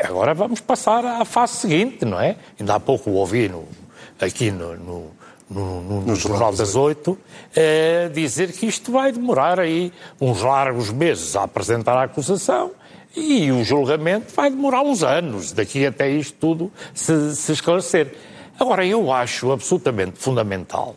[0.04, 2.36] agora vamos passar à fase seguinte, não é?
[2.60, 3.68] Ainda há pouco ouvi no,
[4.22, 5.17] aqui no, no
[5.50, 7.18] no, no, no Jornal das Oito,
[7.56, 12.72] é dizer que isto vai demorar aí uns largos meses a apresentar a acusação
[13.16, 18.14] e o julgamento vai demorar uns anos, daqui até isto tudo se, se esclarecer.
[18.60, 20.96] Agora, eu acho absolutamente fundamental,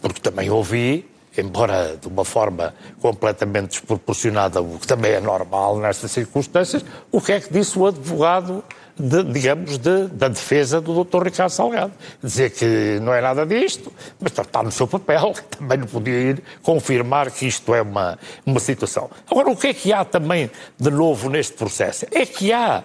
[0.00, 6.10] porque também ouvi, embora de uma forma completamente desproporcionada, o que também é normal nestas
[6.10, 8.62] circunstâncias, o que é que disse o advogado
[8.98, 11.24] de, digamos, de, da defesa do Dr.
[11.24, 11.92] Ricardo Salgado.
[12.22, 16.42] Dizer que não é nada disto, mas está no seu papel, também não podia ir
[16.62, 19.10] confirmar que isto é uma, uma situação.
[19.30, 22.06] Agora, o que é que há também de novo neste processo?
[22.10, 22.84] É que há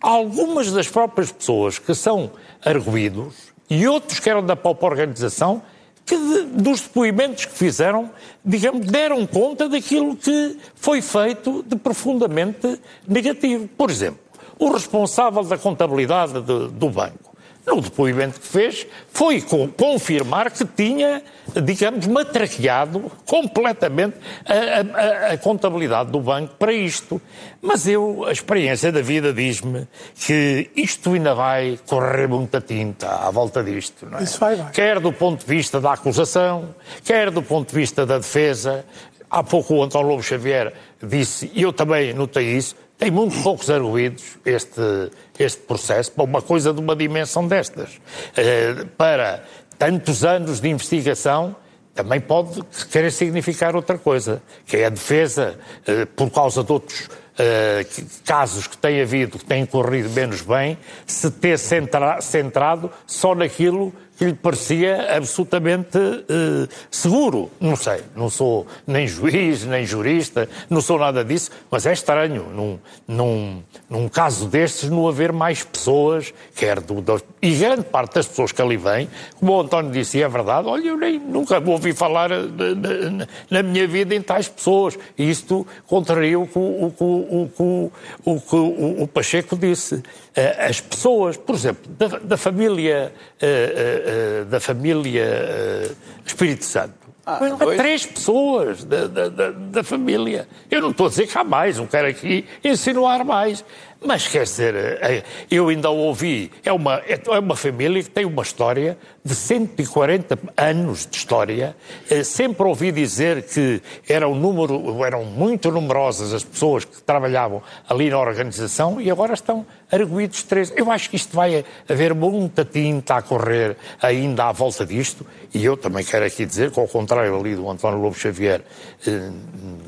[0.00, 2.32] algumas das próprias pessoas que são
[2.64, 5.62] arguídos e outros que eram da própria organização
[6.04, 8.10] que de, dos depoimentos que fizeram,
[8.44, 13.68] digamos, deram conta daquilo que foi feito de profundamente negativo.
[13.68, 14.20] Por exemplo,
[14.62, 17.32] o responsável da contabilidade de, do banco,
[17.66, 19.40] no depoimento que fez, foi
[19.76, 21.22] confirmar que tinha,
[21.64, 27.20] digamos, matraqueado completamente a, a, a, contabilidade do banco para isto.
[27.60, 33.30] Mas eu, a experiência da vida diz-me que isto ainda vai correr muita tinta à
[33.30, 34.06] volta disto.
[34.06, 34.22] Não é?
[34.22, 34.70] Isso vai, vai.
[34.72, 38.84] Quer do ponto de vista da acusação, quer do ponto de vista da defesa.
[39.30, 40.72] Há pouco o António Lobo Xavier
[41.02, 46.40] disse, e eu também notei isso, tem muito poucos arguídos este, este processo para uma
[46.40, 47.90] coisa de uma dimensão destas.
[47.96, 49.44] Uh, para
[49.78, 51.56] tantos anos de investigação,
[51.94, 57.00] também pode querer significar outra coisa, que é a defesa, uh, por causa de outros
[57.02, 63.34] uh, casos que têm havido, que têm corrido menos bem, se ter centra centrado só
[63.34, 67.50] naquilo que lhe parecia absolutamente uh, seguro.
[67.60, 72.44] Não sei, não sou nem juiz, nem jurista, não sou nada disso, mas é estranho,
[72.54, 78.14] num, num, num caso destes, não haver mais pessoas, quer do, do, e grande parte
[78.14, 79.08] das pessoas que ali vêm,
[79.40, 83.62] como o António disse, e é verdade, olha, eu nem, nunca ouvi falar na, na,
[83.64, 84.96] minha vida em tais pessoas.
[85.18, 87.92] E isto contraria o que o, o, o,
[88.24, 90.00] o, o Pacheco disse.
[90.34, 94.11] Eh, as pessoas, por exemplo, da, da família, uh, uh,
[94.48, 97.02] da família Espírito Santo.
[97.24, 97.38] Ah,
[97.76, 100.48] três pessoas da, da, da, da, família.
[100.68, 103.64] Eu não estou a dizer que há mais, não quero aqui insinuar mais.
[104.04, 108.42] Mas quer dizer, é, eu ainda ouvi, é uma, é uma família que tem uma
[108.42, 111.76] história de 140 anos de história.
[112.10, 117.62] É, sempre ouvi dizer que era um número, eram muito numerosas as pessoas que trabalhavam
[117.88, 120.72] ali na organização e agora estão arguídos três.
[120.74, 125.64] Eu acho que isto vai haver muita tinta a correr ainda à volta disto e
[125.64, 128.62] eu também quero aqui dizer que, ao contrário ali do António Lobo Xavier,
[129.06, 129.30] eh,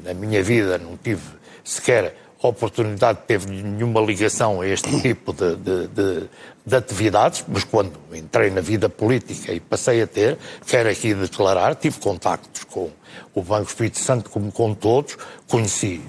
[0.04, 1.22] na minha vida não tive
[1.64, 2.14] sequer
[2.48, 6.28] oportunidade teve nenhuma ligação a este tipo de, de, de,
[6.66, 11.74] de, atividades, mas quando entrei na vida política e passei a ter, quero aqui declarar,
[11.74, 12.90] tive contactos com
[13.34, 15.16] o Banco Espírito Santo, como com todos,
[15.48, 16.00] conheci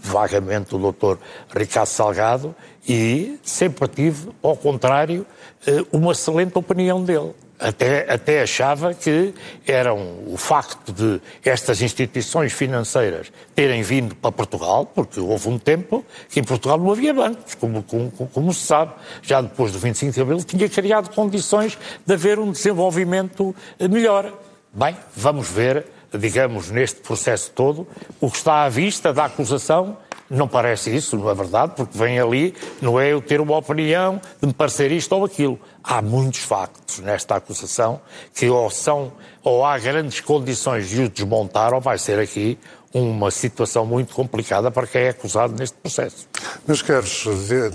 [0.00, 1.18] vagamente o doutor
[1.54, 2.54] Ricardo Salgado
[2.88, 5.26] e sempre tive, ao contrário,
[5.66, 9.32] eh, uma excelente opinião dele até, até achava que
[9.66, 15.58] era um, o facto de estas instituições financeiras terem vindo para Portugal, porque houve um
[15.58, 18.92] tempo que em Portugal não havia bancos, como, como, como se sabe.
[19.22, 24.32] Já depois do 25 de Abril tinha criado condições de haver um desenvolvimento melhor.
[24.72, 27.86] Bem, vamos ver, digamos, neste processo todo,
[28.20, 29.96] o que está à vista da acusação
[30.32, 34.20] não parece isso, não é verdade, porque vem ali, não é eu ter uma opinião
[34.40, 35.58] de me parecer isto ou aquilo.
[35.84, 38.00] Há muitos factos nesta acusação
[38.34, 42.58] que ou são, ou há grandes condições de o desmontar, ou vai ser aqui
[42.94, 46.28] uma situação muito complicada para quem é acusado neste processo.
[46.66, 47.24] Meus caros,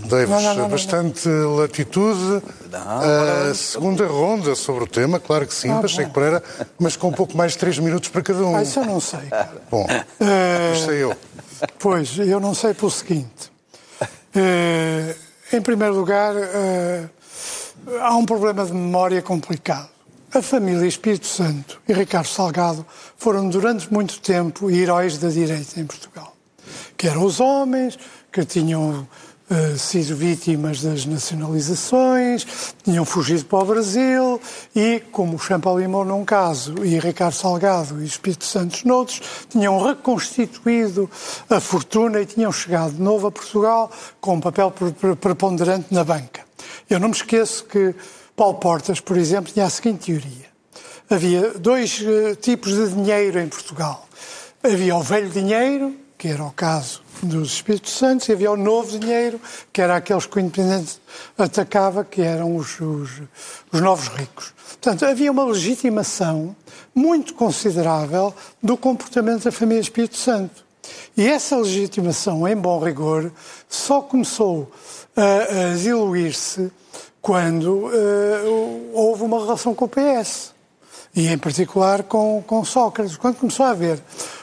[0.09, 2.43] dei-vos bastante latitude.
[3.49, 6.43] a segunda ronda sobre o tema, claro que sim, ah, Pacheco Pereira,
[6.77, 8.55] mas com um pouco mais de três minutos para cada um.
[8.55, 9.27] Ah, isso eu não sei.
[9.71, 11.15] Bom, uh, sei eu.
[11.79, 13.51] Pois, eu não sei pelo seguinte.
[14.01, 15.15] Uh,
[15.51, 17.09] em primeiro lugar, uh,
[18.01, 19.89] há um problema de memória complicado.
[20.33, 22.85] A família Espírito Santo e Ricardo Salgado
[23.17, 26.35] foram durante muito tempo heróis da direita em Portugal.
[26.97, 27.97] Que eram os homens
[28.31, 29.07] que tinham
[29.49, 32.45] uh, sido vítimas das nacionalizações,
[32.83, 34.41] tinham fugido para o Brasil
[34.75, 41.09] e, como o Champalimau num caso e Ricardo Salgado e Espírito Santos noutros, tinham reconstituído
[41.49, 44.73] a fortuna e tinham chegado de novo a Portugal com um papel
[45.19, 46.45] preponderante na banca.
[46.89, 47.93] Eu não me esqueço que
[48.35, 50.47] Paulo Portas, por exemplo, tinha a seguinte teoria.
[51.09, 54.07] Havia dois uh, tipos de dinheiro em Portugal.
[54.61, 58.97] Havia o velho dinheiro, que era o caso dos Espíritos Santos, e havia o novo
[58.97, 59.39] dinheiro,
[59.71, 60.99] que era aqueles que o Independente
[61.37, 63.21] atacava, que eram os, os,
[63.71, 64.53] os novos ricos.
[64.69, 66.55] Portanto, havia uma legitimação
[66.93, 70.65] muito considerável do comportamento da família Espírito Santo.
[71.15, 73.31] E essa legitimação, em bom rigor,
[73.67, 74.71] só começou
[75.15, 76.71] a, a diluir-se
[77.21, 80.53] quando uh, houve uma relação com o PS.
[81.15, 83.17] E, em particular, com, com Sócrates.
[83.17, 83.99] Quando começou a haver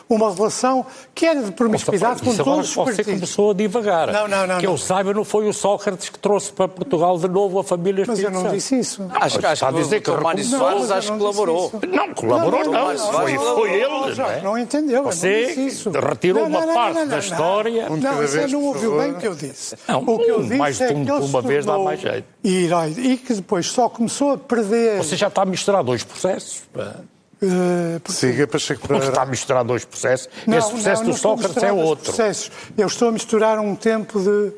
[0.08, 3.06] uma relação que era de promiscuidade com todos os partidos.
[3.06, 4.12] Você começou a divagar.
[4.12, 4.58] Não, não, não.
[4.58, 4.72] Que não.
[4.72, 8.20] eu saiba, não foi o Sócrates que trouxe para Portugal de novo a família Mas
[8.20, 9.02] eu não disse isso.
[9.14, 11.72] Acho, acho Está a dizer que o Mário Soares acho que colaborou.
[11.88, 12.94] Não, colaborou não.
[12.94, 14.14] não, Foi, foi ele.
[14.16, 14.40] Não, é?
[14.42, 15.04] não entendeu.
[15.04, 15.74] Você
[16.08, 17.88] retirou uma parte da história.
[17.88, 19.76] Não, você não ouviu bem o que eu disse.
[19.88, 22.26] o que eu disse mais é que uma vez dá mais jeito.
[22.42, 24.98] E que depois só começou a perder.
[24.98, 26.62] Você já está a misturar dois processos.
[27.42, 29.08] Uh, Siga Pacheco Pereira.
[29.08, 30.28] Está a misturar dois processos.
[30.46, 32.04] Não, Esse processo não, não do Sócrates é outro.
[32.04, 32.50] Processos.
[32.76, 34.52] Eu estou a misturar um tempo de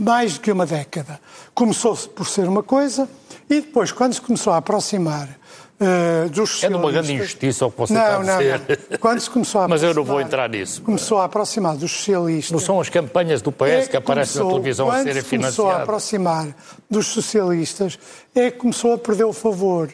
[0.00, 1.20] mais do que uma década.
[1.54, 3.08] Começou-se por ser uma coisa
[3.48, 6.64] e depois, quando se começou a aproximar uh, dos socialistas...
[6.64, 8.60] É de uma grande injustiça o que você não, está a dizer.
[8.60, 8.98] Não, não.
[8.98, 10.80] Quando se começou a Mas eu não vou entrar nisso.
[10.82, 12.52] Começou a aproximar dos socialistas...
[12.52, 15.30] Não são as campanhas do PS é que aparecem começou, na televisão a serem financiadas.
[15.30, 16.56] Quando se começou a aproximar
[16.88, 17.98] dos socialistas
[18.34, 19.90] é que começou a perder o favor.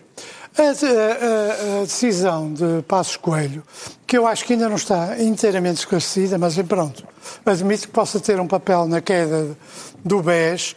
[0.59, 3.63] A, a, a, decisão de Passos Coelho,
[4.07, 7.07] que eu acho que ainda não está inteiramente esclarecida, mas pronto,
[7.47, 9.57] admito que possa ter um papel na queda
[10.05, 10.75] do BES,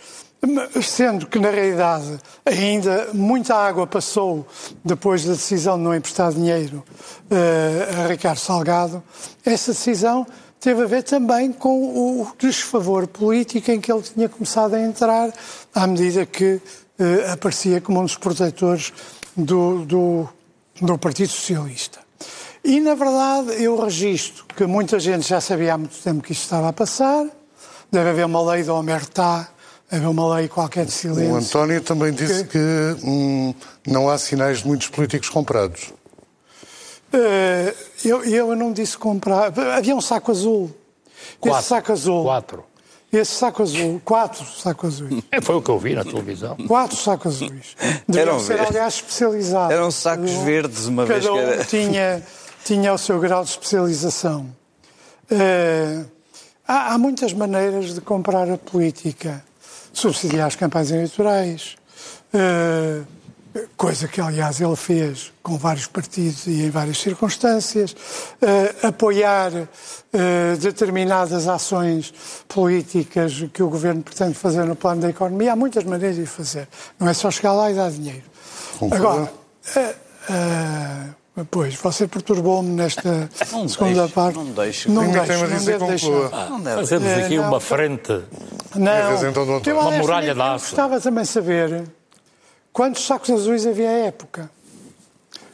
[0.82, 4.46] sendo que na realidade ainda muita água passou
[4.84, 6.84] depois da decisão de não emprestar dinheiro
[7.32, 9.02] uh, a Ricardo Salgado,
[9.46, 10.28] essa decisão
[10.60, 15.34] teve a ver também com o desfavor político em que ele tinha começado a entrar
[15.74, 18.94] à medida que uh, aparecia como um dos protetores
[19.36, 20.30] do, do,
[20.82, 22.00] do Partido Socialista.
[22.64, 26.44] E, na verdade, eu registro que muita gente já sabia há muito tempo que isto
[26.44, 27.26] estava a passar.
[27.92, 29.50] Deve haver uma lei do Omertá,
[29.92, 31.34] deve haver uma lei qualquer de silêncio.
[31.34, 33.54] O António também disse que, que hum,
[33.86, 35.92] não há sinais de muitos políticos comprados.
[37.14, 39.52] Uh, eu, eu não disse comprar.
[39.78, 40.74] Havia um saco azul.
[41.40, 41.60] Quatro.
[41.60, 42.24] Esse saco azul.
[42.24, 42.66] Quatro.
[43.14, 45.24] Esse saco azul, quatro sacos azuis.
[45.32, 46.58] É, foi o que eu vi na televisão.
[46.68, 47.76] Quatro sacos azuis.
[48.08, 49.72] Deviam ser, aliás, especializados.
[49.72, 51.64] Eram sacos um, verdes, uma cada vez um era...
[51.64, 52.24] tinha,
[52.66, 54.50] tinha o seu grau de especialização.
[55.32, 56.10] Uh,
[56.68, 59.46] há, há, muitas maneiras de comprar a política.
[59.94, 61.76] Subsidiar as campanhas eleitorais,
[62.34, 63.06] uh,
[63.78, 70.58] coisa que, aliás, ele fez com vários partidos e em várias circunstâncias, uh, apoiar uh,
[70.60, 72.14] determinadas ações
[72.48, 75.54] políticas que o governo pretende fazer no plano da economia.
[75.54, 76.68] Há muitas maneiras de fazer.
[77.00, 78.24] Não é só chegar lá e dar dinheiro.
[78.92, 79.32] Agora,
[79.78, 84.36] uh, pois, você perturbou-me nesta não segunda deixe, parte.
[84.36, 84.90] Não deixe.
[84.90, 86.76] Não deixe, não deve deixar.
[86.76, 88.22] Fazemos aqui uma frente,
[88.76, 90.66] não, eu, uma muralha de aço.
[90.70, 91.84] Gostava também de saber
[92.74, 94.50] Quantos sacos azuis havia à época?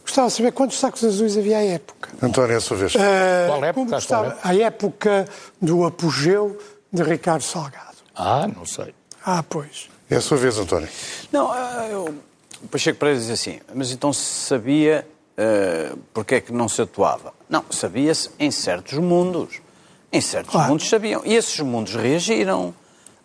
[0.02, 2.10] Gostava de saber quantos sacos azuis havia à época.
[2.22, 2.96] António, a sua vez.
[2.96, 3.00] Uh,
[3.48, 3.92] Qual época?
[3.92, 5.26] Gostava, à época
[5.62, 6.58] do apogeu
[6.92, 7.98] de Ricardo Salgado.
[8.16, 8.96] Ah, não sei.
[9.24, 9.90] Ah, pois.
[10.10, 10.88] É a sua vez, António.
[11.32, 12.16] Não, ah, eu,
[12.64, 15.06] o Pacheco Pereira diz assim, mas então se sabia
[15.38, 17.34] uh, porque é que não se atuava?
[17.50, 19.62] Não, sabia-se em certos mundos.
[20.12, 20.70] Em certos claro.
[20.70, 21.22] mundos sabiam.
[21.26, 22.74] E esses mundos reagiram.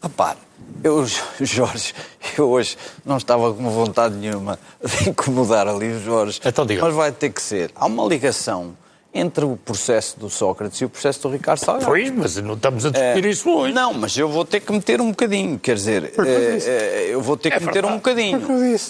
[0.04, 0.36] Repare,
[0.82, 1.06] eu,
[1.40, 1.94] Jorge,
[2.36, 2.76] eu hoje
[3.06, 7.40] não estava com vontade nenhuma de incomodar ali o Jorge, então, mas vai ter que
[7.40, 7.70] ser.
[7.74, 8.76] Há uma ligação
[9.14, 11.86] entre o processo do Sócrates e o processo do Ricardo Salgado.
[11.86, 13.72] Pois, mas não estamos a discutir é, isso hoje.
[13.72, 17.38] Não, mas eu vou ter que meter um bocadinho, quer dizer, é, é, eu vou
[17.38, 18.42] ter que é meter um bocadinho.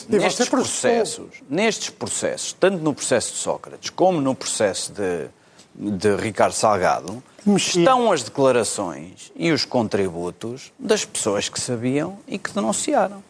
[0.09, 5.29] Nestes processos, nestes processos, tanto no processo de Sócrates como no processo de,
[5.77, 7.23] de Ricardo Salgado.
[7.47, 13.23] Estão as declarações e os contributos das pessoas que sabiam e que denunciaram.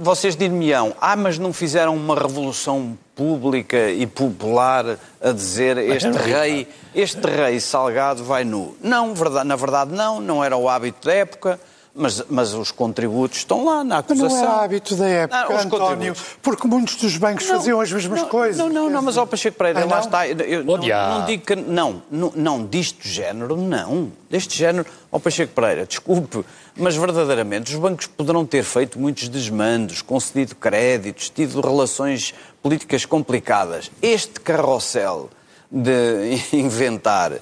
[0.00, 6.66] Vocês dir-me-ão, ah, mas não fizeram uma revolução pública e popular a dizer este rei,
[6.94, 8.74] este rei Salgado vai nu.
[8.82, 11.60] Não, verdade- na verdade não, não era o hábito da época,
[11.94, 14.42] mas, mas os contributos estão lá na Mas acusação.
[14.44, 16.22] não é hábito da época, Ah, os António, contributos.
[16.42, 18.56] porque muitos dos bancos Não, faziam as mesmas não, coisas.
[18.56, 20.04] Não, não, não, mas ao Pacheco Pereira, Ah, lá não?
[20.04, 20.26] está.
[20.28, 21.54] Eu, não, não digo que.
[21.54, 24.10] Não, não, não, disto género, não.
[24.28, 26.44] Deste género, ao Pacheco Pereira, desculpe,
[26.76, 33.90] mas verdadeiramente os bancos poderão ter feito muitos desmandos, concedido créditos, tido relações políticas complicadas.
[34.02, 35.30] Este carrossel
[35.70, 37.32] de inventar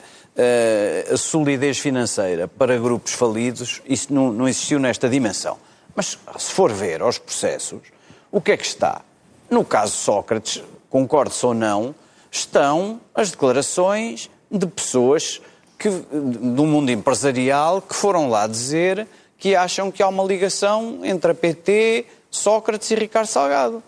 [1.12, 5.58] a solidez financeira para grupos falidos, isso não, não existiu nesta dimensão.
[5.94, 7.80] Mas se for ver aos processos,
[8.30, 9.02] o que é que está?
[9.50, 11.94] No caso Sócrates, concorde-se ou não,
[12.30, 15.40] estão as declarações de pessoas
[15.78, 19.06] que, do mundo empresarial que foram lá dizer
[19.36, 23.82] que acham que há uma ligação entre a PT, Sócrates e Ricardo Salgado.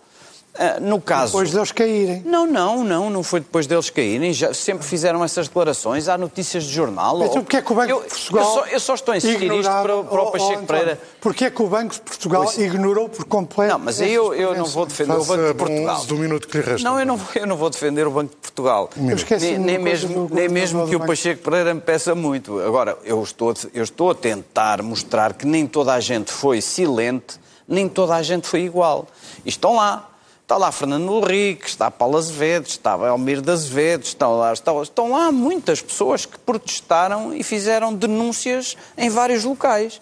[0.57, 1.33] Ah, No caso.
[1.33, 2.21] Depois deles caírem.
[2.25, 4.31] Não, não, não, não foi depois deles caírem.
[4.31, 6.07] Já sempre fizeram essas declarações.
[6.07, 7.21] Há notícias de jornal.
[7.23, 8.43] Então, porque é que o Banco eu, de Portugal.
[8.45, 10.67] Eu só, eu só estou a insistir isto para, para Oh, o oh, Pacheco António,
[10.67, 11.01] Pereira.
[11.19, 12.57] Porque é que o Banco de Portugal Pois.
[12.57, 13.73] ignorou por completo.
[13.73, 16.05] Não, mas aí eu, eu não vou defender o Faça Banco de Portugal.
[16.05, 16.87] do minuto que lhe resta.
[16.89, 18.89] Não, eu não, vou- eu não vou defender o Banco de Portugal.
[19.15, 21.05] esqueci Nem, nem mesmo, do nem mesmo que o.
[21.05, 22.59] Pacheco Pereira me peça muito.
[22.61, 27.39] Agora, eu estou, eu estou a tentar mostrar que nem toda a gente foi silente,
[27.67, 29.07] nem toda a gente foi igual.
[29.45, 30.09] E estão lá.
[30.45, 35.09] Está lá Fernando Henrique, está Paulo Azevedo, está Almir de Azevedo, estão lá, estão, estão
[35.11, 39.99] lá muitas pessoas que protestaram e fizeram denúncias em vários locais.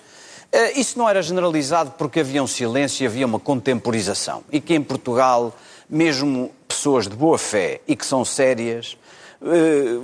[0.51, 4.43] Eh, Isso não era generalizado porque havia um silêncio e havia uma contemporização.
[4.51, 5.55] E que em Portugal,
[5.89, 8.97] mesmo pessoas de boa fé e que são sérias,
[9.41, 9.97] eh,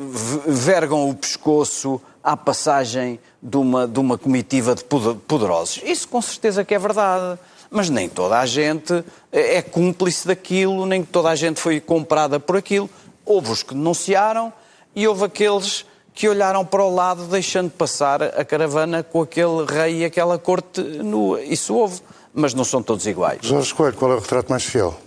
[0.48, 5.82] vergam o pescoço à passagem de uma, de uma comitiva de poder- poderosos.
[5.84, 7.38] Isso com certeza que é verdade.
[7.70, 12.40] Mas nem toda a gente é é cúmplice daquilo, nem toda a gente foi comprada
[12.40, 12.90] por aquilo.
[13.26, 14.52] Houve os que denunciaram
[14.96, 20.00] e houve aqueles que olharam para o lado deixando passar a caravana com aquele rei
[20.00, 21.42] e aquela corte nua.
[21.42, 22.02] Isso houve,
[22.34, 23.40] mas não são todos iguais.
[23.44, 25.00] Jorge Coelho, qual é o retrato mais fiel?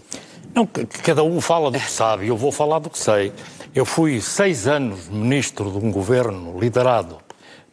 [0.54, 3.32] Não, cada um fala do que sabe, eu vou falar do que sei.
[3.74, 7.21] Eu fui seis anos ministro de um governo liderado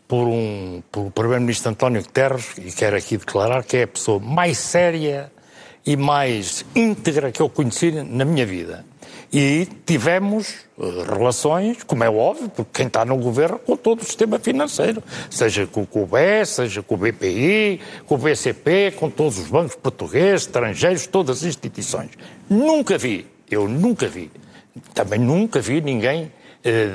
[0.09, 4.57] por um pelo primeiro-ministro António Guterres, e quero aqui declarar que é a pessoa mais
[4.57, 5.31] séria
[5.85, 8.83] e mais íntegra que eu conheci na minha vida.
[9.31, 14.03] E tivemos eh, relações, como é óbvio, porque quem está no governo, com todo o
[14.03, 19.37] sistema financeiro, seja com, o BES, seja com o BPI, com o BCP, com todos
[19.37, 22.09] os bancos portugueses, estrangeiros, todas as instituições.
[22.49, 24.31] Nunca vi, eu nunca vi,
[24.95, 26.31] também nunca vi ninguém,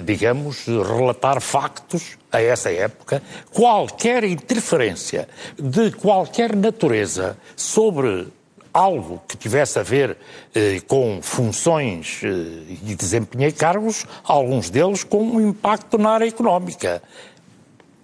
[0.04, 8.28] digamos, relatar factos a essa época, qualquer interferência de qualquer natureza sobre
[8.74, 10.16] algo que tivesse a ver
[10.52, 12.28] eh, com funções eh,
[12.84, 17.00] e desempenhei cargos, alguns deles com um impacto na área económica.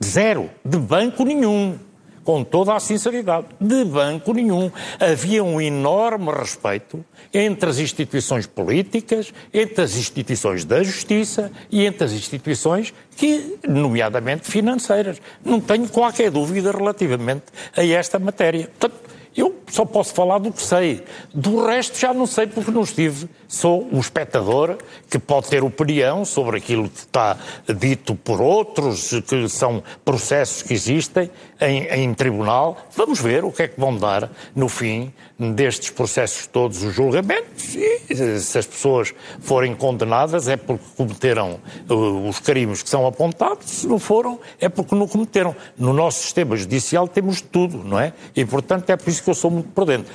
[0.02, 0.48] Zero.
[0.64, 1.76] De banco nenhum.
[2.24, 3.46] Com toda a sinceridade.
[3.60, 4.70] De banco nenhum.
[4.98, 12.04] Havia um enorme respeito entre as instituições políticas, entre as instituições da justiça e entre
[12.04, 15.20] as instituições que, nomeadamente financeiras.
[15.44, 17.44] Não tenho qualquer dúvida relativamente
[17.76, 18.70] a esta matéria.
[18.78, 21.04] Portanto, eu só posso falar do que sei.
[21.32, 23.28] Do resto já não sei porque não estive.
[23.46, 24.76] Sou um espectador
[25.08, 27.38] que pode ter opinião sobre aquilo que está
[27.78, 31.30] dito por outros, que são processos que existem
[31.60, 32.76] em, em tribunal.
[32.96, 37.74] Vamos ver o que é que vão dar no fim destes processos todos, os julgamentos.
[37.74, 43.70] E se as pessoas forem condenadas é porque cometeram uh, os crimes que são apontados.
[43.70, 45.54] Se não foram, é porque não cometeram.
[45.76, 48.12] No nosso sistema judicial temos tudo, não é?
[48.34, 50.12] E, portanto, é por isso que eu sou muito por dentro.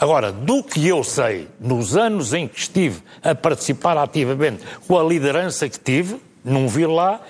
[0.00, 5.02] Agora, do que eu sei, nos anos em que estive a participar ativamente com a
[5.02, 7.20] liderança que tive, não vi lá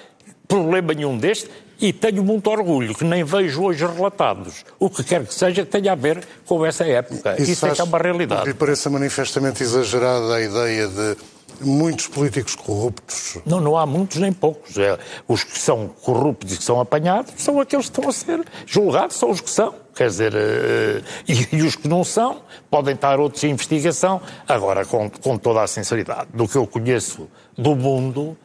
[0.46, 1.48] problema nenhum deste
[1.80, 5.70] e tenho muito orgulho que nem vejo hoje relatados o que quer que seja que
[5.70, 7.40] tenha a ver com essa época.
[7.40, 8.46] Isso, é que é uma realidade.
[8.46, 11.16] lhe pareça manifestamente exagerada a ideia de
[11.60, 13.38] muitos políticos corruptos.
[13.44, 14.76] Não, não há muitos nem poucos.
[14.76, 18.44] É, os que são corruptos e que são apanhados são aqueles que estão a ser
[18.66, 19.74] julgados, são os que são.
[19.94, 24.20] quer dizer, uh, e, e, os que não são podem estar outros em investigação.
[24.46, 28.36] Agora, com, com toda a sinceridade, do que eu conheço do mundo,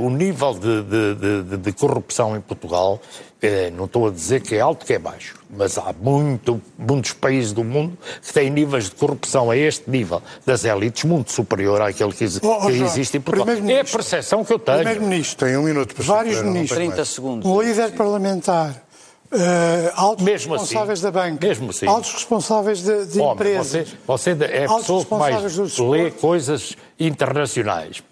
[0.00, 3.00] o nível de, de, de, de, corrupção em Portugal,
[3.42, 7.12] uh, não estou a dizer que é alto, que é baixo, mas há muito, muitos
[7.12, 11.82] países do mundo que têm níveis de corrupção a este nível das elites muito superior
[11.82, 13.54] àquele que, oh, oh, que existe em Portugal.
[13.68, 14.78] É a percepção que eu tenho.
[14.78, 17.50] Primeiro-Ministro, tem um minuto para Vários ministros, 30 segundos.
[17.50, 18.82] Um líder parlamentar
[19.32, 20.64] Uh, altos mesmo assim.
[20.64, 21.86] responsáveis assim, da banca, mesmo assim.
[21.86, 23.88] altos responsáveis de, de Homem, empresas.
[24.06, 26.76] Você, você é a pessoa que mais lê coisas
[27.06, 28.02] internacionais.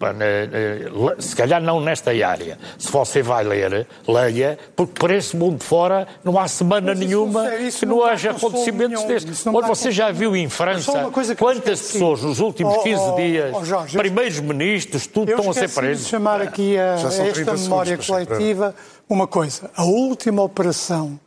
[1.19, 2.57] Se calhar não nesta área.
[2.77, 7.71] Se você vai ler, leia, porque por esse mundo fora não há semana nenhuma não
[7.71, 9.45] que não, não haja acontecimentos destes.
[9.47, 13.65] Olha, você já viu em França quantas pessoas nos últimos 15 oh, oh, dias, oh,
[13.65, 16.05] Jorge, primeiros ministros, tudo estão a ser presos.
[16.05, 18.75] de chamar aqui a, a esta memória coletiva
[19.09, 19.69] uma coisa.
[19.75, 21.19] A última operação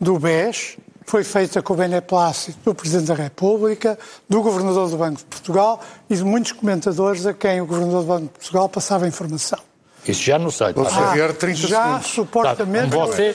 [0.00, 0.76] do BES
[1.06, 3.98] foi feita com o beneplácito do Presidente da República,
[4.28, 8.06] do Governador do Banco de Portugal e de muitos comentadores a quem o Governador do
[8.06, 9.58] Banco de Portugal passava informação.
[10.06, 10.72] Isso já não sei.
[10.74, 12.06] Você ah, vier 30 já segundos.
[12.08, 13.34] supostamente tá, você,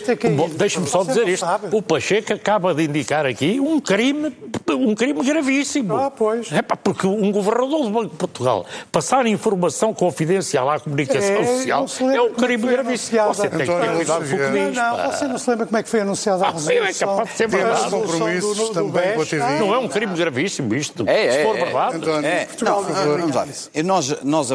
[0.55, 1.45] Deixe-me só dizer isto.
[1.45, 1.75] Sabe.
[1.75, 4.29] O Pacheco acaba de indicar aqui um crime,
[4.75, 5.95] um crime gravíssimo.
[5.95, 6.51] Ah, pois.
[6.51, 11.45] É pá, porque um governador do Banco de Portugal passar informação confidencial à comunicação é,
[11.45, 13.23] social é um crime gravíssimo.
[13.25, 14.75] Você tem que ter cuidado com o que diz.
[14.75, 16.83] Não, você não se lembra como é que foi anunciada a resolução?
[16.83, 17.89] Ah, é capaz de ser verdade.
[17.89, 19.59] compromissos também com a TV.
[19.59, 21.07] Não é um crime gravíssimo isto.
[21.07, 21.95] É, se for é, verdade.
[21.97, 23.47] António, é, não, vamos lá.
[23.83, 24.51] Nós, nós,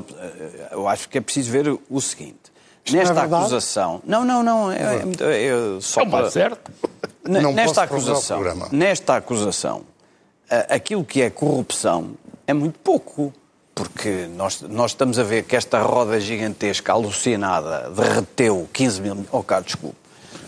[0.71, 2.55] eu acho que é preciso ver o seguinte.
[2.93, 4.03] Nesta é acusação.
[4.05, 4.71] Não, não, não.
[4.71, 6.31] É, é, é só não para...
[6.31, 6.71] certo.
[7.27, 9.83] Não nesta acusação, nesta acusação,
[10.69, 12.13] aquilo que é corrupção
[12.47, 13.33] é muito pouco.
[13.75, 19.27] Porque nós, nós estamos a ver que esta roda gigantesca, alucinada, derreteu 15 mil.
[19.33, 19.97] Oh, cá, desculpe.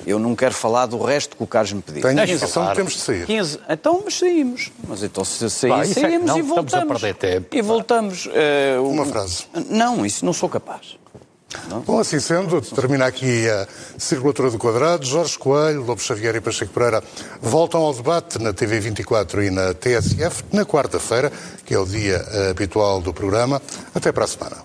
[0.07, 2.03] Eu não quero falar do resto que o Carlos me pediu.
[2.03, 3.27] Tenho a impressão que temos de sair.
[3.27, 4.71] 15, então, mas saímos.
[4.87, 6.73] Mas então, se sair, Vai, saímos não, e voltamos.
[6.73, 7.57] Estamos a perder tempo.
[7.57, 8.27] E voltamos.
[8.27, 9.47] Uh, Uma frase.
[9.69, 10.97] Não, isso não sou capaz.
[11.69, 11.81] Não?
[11.81, 13.67] Bom, assim sendo, termina aqui a
[13.99, 15.05] Circulatura do Quadrado.
[15.05, 17.03] Jorge Coelho, Lobo Xavier e Pacheco Pereira
[17.41, 21.33] voltam ao debate na TV24 e na TSF na quarta-feira,
[21.65, 23.61] que é o dia habitual do programa.
[23.95, 24.57] Até para a semana.